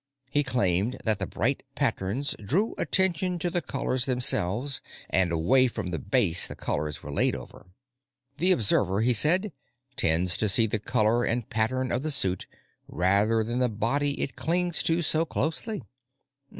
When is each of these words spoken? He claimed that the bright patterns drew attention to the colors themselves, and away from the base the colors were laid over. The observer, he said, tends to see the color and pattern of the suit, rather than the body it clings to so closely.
He 0.31 0.41
claimed 0.41 0.99
that 1.03 1.19
the 1.19 1.27
bright 1.27 1.61
patterns 1.75 2.35
drew 2.43 2.73
attention 2.79 3.37
to 3.37 3.51
the 3.51 3.61
colors 3.61 4.07
themselves, 4.07 4.81
and 5.11 5.31
away 5.31 5.67
from 5.67 5.91
the 5.91 5.99
base 5.99 6.47
the 6.47 6.55
colors 6.55 7.03
were 7.03 7.11
laid 7.11 7.35
over. 7.35 7.67
The 8.39 8.51
observer, 8.51 9.01
he 9.01 9.13
said, 9.13 9.51
tends 9.95 10.37
to 10.37 10.49
see 10.49 10.65
the 10.65 10.79
color 10.79 11.23
and 11.23 11.47
pattern 11.51 11.91
of 11.91 12.01
the 12.01 12.09
suit, 12.09 12.47
rather 12.87 13.43
than 13.43 13.59
the 13.59 13.69
body 13.69 14.19
it 14.19 14.35
clings 14.35 14.81
to 14.89 15.03
so 15.03 15.23
closely. 15.23 15.83